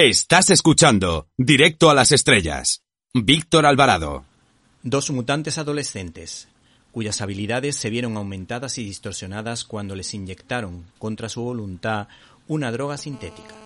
Estás 0.00 0.50
escuchando 0.50 1.26
Directo 1.36 1.90
a 1.90 1.94
las 1.94 2.12
Estrellas. 2.12 2.84
Víctor 3.12 3.66
Alvarado. 3.66 4.24
Dos 4.84 5.10
mutantes 5.10 5.58
adolescentes, 5.58 6.46
cuyas 6.92 7.20
habilidades 7.20 7.74
se 7.74 7.90
vieron 7.90 8.16
aumentadas 8.16 8.78
y 8.78 8.84
distorsionadas 8.84 9.64
cuando 9.64 9.96
les 9.96 10.14
inyectaron, 10.14 10.84
contra 11.00 11.28
su 11.28 11.42
voluntad, 11.42 12.06
una 12.46 12.70
droga 12.70 12.96
sintética. 12.96 13.56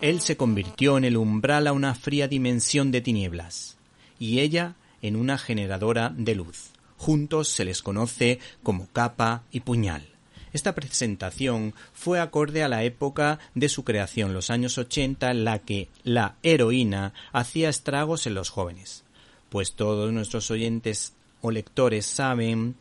Él 0.00 0.22
se 0.22 0.38
convirtió 0.38 0.96
en 0.96 1.04
el 1.04 1.18
umbral 1.18 1.66
a 1.66 1.74
una 1.74 1.94
fría 1.94 2.26
dimensión 2.26 2.90
de 2.90 3.02
tinieblas, 3.02 3.76
y 4.18 4.40
ella 4.40 4.76
en 5.02 5.14
una 5.14 5.36
generadora 5.36 6.10
de 6.16 6.36
luz. 6.36 6.70
Juntos 6.96 7.48
se 7.48 7.66
les 7.66 7.82
conoce 7.82 8.38
como 8.62 8.86
capa 8.94 9.42
y 9.52 9.60
puñal. 9.60 10.08
Esta 10.52 10.74
presentación 10.74 11.74
fue 11.92 12.20
acorde 12.20 12.62
a 12.62 12.68
la 12.68 12.82
época 12.82 13.38
de 13.54 13.68
su 13.68 13.84
creación, 13.84 14.34
los 14.34 14.50
años 14.50 14.78
80, 14.78 15.30
en 15.30 15.44
la 15.44 15.60
que 15.60 15.88
la 16.02 16.36
heroína 16.42 17.12
hacía 17.32 17.68
estragos 17.68 18.26
en 18.26 18.34
los 18.34 18.50
jóvenes. 18.50 19.04
Pues 19.48 19.74
todos 19.74 20.12
nuestros 20.12 20.50
oyentes 20.50 21.12
o 21.40 21.50
lectores 21.50 22.06
saben 22.06 22.74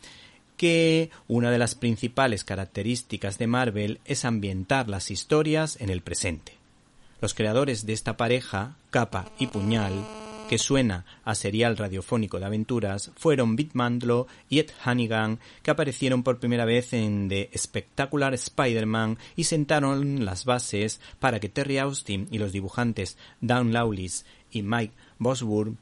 que 0.57 1.09
una 1.27 1.51
de 1.51 1.57
las 1.57 1.75
principales 1.75 2.43
características 2.43 3.37
de 3.37 3.47
Marvel 3.47 3.99
es 4.03 4.25
ambientar 4.25 4.89
las 4.89 5.09
historias 5.09 5.79
en 5.79 5.89
el 5.89 6.01
presente. 6.01 6.57
Los 7.21 7.33
creadores 7.33 7.85
de 7.85 7.93
esta 7.93 8.17
pareja, 8.17 8.75
Capa 8.89 9.31
y 9.39 9.47
Puñal, 9.47 10.05
que 10.49 10.57
suena 10.57 11.05
a 11.25 11.35
serial 11.35 11.77
radiofónico 11.77 12.39
de 12.39 12.47
aventuras 12.47 13.11
fueron 13.15 13.55
Bit 13.55 13.75
Mandlo 13.75 14.25
y 14.49 14.57
Ed 14.57 14.71
Hannigan, 14.83 15.37
que 15.61 15.69
aparecieron 15.69 16.23
por 16.23 16.39
primera 16.39 16.65
vez 16.65 16.91
en 16.93 17.29
The 17.29 17.51
Spectacular 17.55 18.33
Spider-Man 18.33 19.19
y 19.35 19.43
sentaron 19.43 20.25
las 20.25 20.45
bases 20.45 21.01
para 21.19 21.39
que 21.39 21.49
Terry 21.49 21.77
Austin 21.77 22.27
y 22.31 22.39
los 22.39 22.51
dibujantes 22.51 23.15
Dan 23.41 23.73
Lawless 23.73 24.25
y 24.49 24.63
Mike 24.63 24.95
Bosworth 25.19 25.75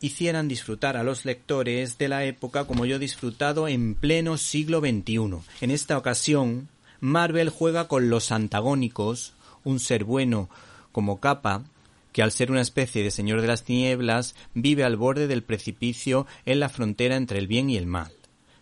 hicieran 0.00 0.46
disfrutar 0.46 0.96
a 0.96 1.02
los 1.02 1.24
lectores 1.24 1.98
de 1.98 2.06
la 2.06 2.24
época 2.24 2.66
como 2.66 2.86
yo 2.86 2.94
he 2.94 3.00
disfrutado 3.00 3.66
en 3.66 3.96
pleno 3.96 4.38
siglo 4.38 4.78
XXI. 4.78 5.40
En 5.62 5.72
esta 5.72 5.98
ocasión, 5.98 6.68
Marvel 7.00 7.48
juega 7.48 7.88
con 7.88 8.08
los 8.08 8.30
antagónicos, 8.30 9.34
un 9.64 9.80
ser 9.80 10.04
bueno 10.04 10.48
como 10.92 11.18
capa, 11.18 11.64
que 12.12 12.22
al 12.22 12.32
ser 12.32 12.50
una 12.50 12.60
especie 12.60 13.02
de 13.02 13.10
señor 13.10 13.40
de 13.40 13.46
las 13.46 13.64
tinieblas 13.64 14.34
vive 14.54 14.84
al 14.84 14.96
borde 14.96 15.26
del 15.26 15.42
precipicio 15.42 16.26
en 16.44 16.60
la 16.60 16.68
frontera 16.68 17.16
entre 17.16 17.38
el 17.38 17.46
bien 17.46 17.70
y 17.70 17.76
el 17.76 17.86
mal. 17.86 18.12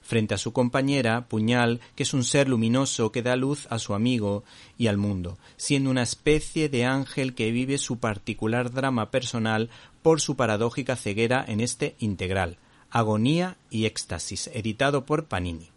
Frente 0.08 0.32
a 0.32 0.38
su 0.38 0.54
compañera, 0.54 1.28
Puñal, 1.28 1.80
que 1.94 2.02
es 2.04 2.14
un 2.14 2.24
ser 2.24 2.48
luminoso 2.48 3.12
que 3.12 3.22
da 3.22 3.36
luz 3.36 3.66
a 3.68 3.78
su 3.78 3.92
amigo 3.92 4.42
y 4.78 4.86
al 4.86 4.96
mundo, 4.96 5.36
siendo 5.58 5.90
una 5.90 6.02
especie 6.02 6.70
de 6.70 6.86
ángel 6.86 7.34
que 7.34 7.50
vive 7.50 7.76
su 7.76 7.98
particular 7.98 8.72
drama 8.72 9.10
personal 9.10 9.68
por 10.00 10.22
su 10.22 10.34
paradójica 10.34 10.96
ceguera 10.96 11.44
en 11.46 11.60
este 11.60 11.94
integral, 11.98 12.56
Agonía 12.90 13.58
y 13.68 13.84
Éxtasis, 13.84 14.48
editado 14.54 15.04
por 15.04 15.26
Panini. 15.26 15.68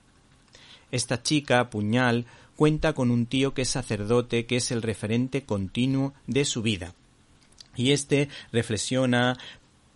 Esta 0.92 1.22
chica, 1.22 1.70
Puñal, 1.70 2.26
cuenta 2.56 2.94
con 2.94 3.12
un 3.12 3.26
tío 3.26 3.54
que 3.54 3.64
es 3.64 3.70
sacerdote, 3.70 4.46
que 4.46 4.56
es 4.56 4.72
el 4.72 4.82
referente 4.82 5.44
continuo 5.44 6.14
de 6.28 6.46
su 6.46 6.62
vida, 6.62 6.96
y 7.76 7.92
este 7.92 8.30
reflexiona 8.52 9.38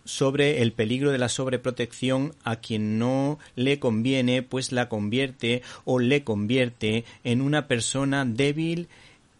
sobre 0.04 0.62
el 0.62 0.72
peligro 0.72 1.10
de 1.10 1.18
la 1.18 1.28
sobreprotección 1.28 2.34
a 2.44 2.56
quien 2.56 2.98
no 2.98 3.38
le 3.56 3.78
conviene, 3.78 4.42
pues 4.42 4.72
la 4.72 4.88
convierte 4.88 5.62
o 5.84 5.98
le 5.98 6.24
convierte 6.24 7.04
en 7.24 7.40
una 7.40 7.66
persona 7.66 8.24
débil 8.24 8.88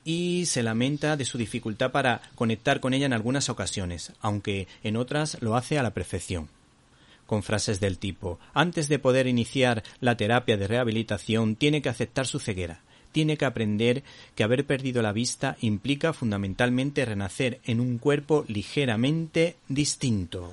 y 0.04 0.46
se 0.46 0.62
lamenta 0.62 1.16
de 1.16 1.24
su 1.24 1.38
dificultad 1.38 1.92
para 1.92 2.20
conectar 2.34 2.80
con 2.80 2.94
ella 2.94 3.06
en 3.06 3.12
algunas 3.12 3.48
ocasiones, 3.48 4.12
aunque 4.20 4.68
en 4.82 4.96
otras 4.96 5.40
lo 5.40 5.56
hace 5.56 5.78
a 5.78 5.82
la 5.82 5.94
perfección 5.94 6.48
con 7.26 7.42
frases 7.42 7.80
del 7.80 7.98
tipo 7.98 8.38
antes 8.54 8.88
de 8.88 9.00
poder 9.00 9.26
iniciar 9.26 9.82
la 10.00 10.16
terapia 10.16 10.56
de 10.56 10.68
rehabilitación 10.68 11.56
tiene 11.56 11.82
que 11.82 11.88
aceptar 11.88 12.26
su 12.28 12.38
ceguera 12.38 12.82
tiene 13.12 13.36
que 13.36 13.44
aprender 13.44 14.02
que 14.34 14.44
haber 14.44 14.66
perdido 14.66 15.02
la 15.02 15.12
vista 15.12 15.56
implica 15.60 16.12
fundamentalmente 16.12 17.04
renacer 17.04 17.60
en 17.64 17.80
un 17.80 17.98
cuerpo 17.98 18.44
ligeramente 18.48 19.56
distinto. 19.68 20.52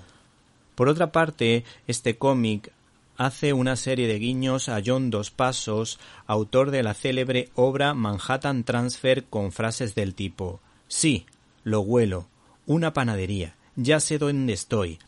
Por 0.75 0.89
otra 0.89 1.11
parte, 1.11 1.63
este 1.87 2.17
cómic 2.17 2.71
hace 3.17 3.53
una 3.53 3.75
serie 3.75 4.07
de 4.07 4.19
guiños 4.19 4.69
a 4.69 4.81
John 4.83 5.09
Dos 5.09 5.31
Pasos, 5.31 5.99
autor 6.25 6.71
de 6.71 6.83
la 6.83 6.93
célebre 6.93 7.49
obra 7.55 7.93
Manhattan 7.93 8.63
Transfer 8.63 9.25
con 9.25 9.51
frases 9.51 9.95
del 9.95 10.15
tipo 10.15 10.59
Sí, 10.87 11.25
lo 11.63 11.81
huelo, 11.81 12.27
una 12.65 12.93
panadería, 12.93 13.55
ya 13.75 13.99
sé 13.99 14.17
dónde 14.17 14.53
estoy. 14.53 14.99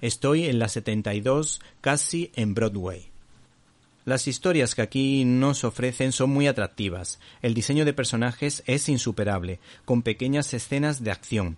Estoy 0.00 0.46
en 0.46 0.58
la 0.58 0.68
72, 0.68 1.60
casi 1.80 2.30
en 2.34 2.54
Broadway. 2.54 3.15
Las 4.06 4.28
historias 4.28 4.76
que 4.76 4.82
aquí 4.82 5.24
nos 5.24 5.64
ofrecen 5.64 6.12
son 6.12 6.30
muy 6.30 6.46
atractivas. 6.46 7.18
El 7.42 7.54
diseño 7.54 7.84
de 7.84 7.92
personajes 7.92 8.62
es 8.64 8.88
insuperable, 8.88 9.58
con 9.84 10.02
pequeñas 10.02 10.54
escenas 10.54 11.02
de 11.02 11.10
acción, 11.10 11.56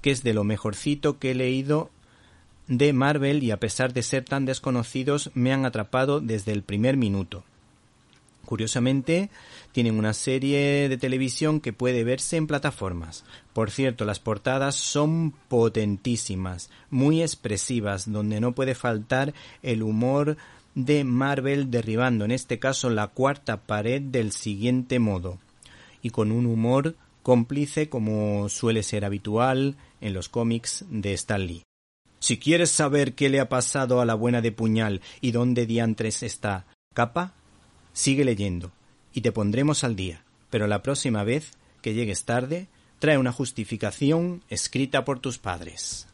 que 0.00 0.10
es 0.10 0.22
de 0.22 0.32
lo 0.32 0.42
mejorcito 0.42 1.18
que 1.18 1.32
he 1.32 1.34
leído 1.34 1.90
de 2.66 2.94
Marvel 2.94 3.42
y 3.42 3.50
a 3.50 3.60
pesar 3.60 3.92
de 3.92 4.02
ser 4.02 4.24
tan 4.24 4.46
desconocidos 4.46 5.30
me 5.34 5.52
han 5.52 5.66
atrapado 5.66 6.20
desde 6.20 6.52
el 6.52 6.62
primer 6.62 6.96
minuto. 6.96 7.44
Curiosamente, 8.46 9.28
tienen 9.72 9.98
una 9.98 10.14
serie 10.14 10.88
de 10.88 10.96
televisión 10.96 11.60
que 11.60 11.74
puede 11.74 12.04
verse 12.04 12.38
en 12.38 12.46
plataformas. 12.46 13.22
Por 13.52 13.70
cierto, 13.70 14.06
las 14.06 14.18
portadas 14.18 14.76
son 14.76 15.32
potentísimas, 15.48 16.70
muy 16.88 17.20
expresivas, 17.20 18.10
donde 18.10 18.40
no 18.40 18.52
puede 18.52 18.74
faltar 18.74 19.34
el 19.62 19.82
humor 19.82 20.38
de 20.74 21.04
Marvel 21.04 21.70
derribando 21.70 22.24
en 22.24 22.30
este 22.30 22.58
caso 22.58 22.90
la 22.90 23.08
cuarta 23.08 23.62
pared 23.62 24.00
del 24.00 24.32
siguiente 24.32 24.98
modo 24.98 25.38
y 26.02 26.10
con 26.10 26.32
un 26.32 26.46
humor 26.46 26.96
cómplice 27.22 27.88
como 27.88 28.48
suele 28.48 28.82
ser 28.82 29.04
habitual 29.04 29.76
en 30.00 30.14
los 30.14 30.28
cómics 30.28 30.84
de 30.90 31.12
Stan 31.14 31.46
Lee. 31.46 31.62
Si 32.18 32.38
quieres 32.38 32.70
saber 32.70 33.14
qué 33.14 33.28
le 33.28 33.40
ha 33.40 33.48
pasado 33.48 34.00
a 34.00 34.04
la 34.04 34.14
buena 34.14 34.40
de 34.40 34.52
puñal 34.52 35.00
y 35.20 35.32
dónde 35.32 35.66
diantres 35.66 36.22
está 36.22 36.66
capa, 36.94 37.34
sigue 37.92 38.24
leyendo 38.24 38.72
y 39.12 39.20
te 39.20 39.32
pondremos 39.32 39.84
al 39.84 39.96
día, 39.96 40.24
pero 40.50 40.66
la 40.66 40.82
próxima 40.82 41.24
vez 41.24 41.52
que 41.82 41.94
llegues 41.94 42.24
tarde, 42.24 42.68
trae 42.98 43.18
una 43.18 43.32
justificación 43.32 44.42
escrita 44.48 45.04
por 45.04 45.18
tus 45.18 45.38
padres. 45.38 46.06